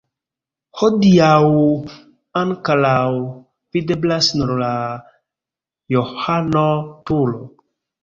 [0.79, 1.51] Hodiaŭ
[2.41, 3.05] ankoraŭ
[3.77, 4.73] videblas nur la
[5.99, 7.49] Johano-turo.